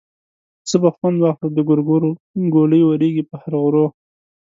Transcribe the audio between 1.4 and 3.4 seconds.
د ګورګورو ګولۍ ورېږي په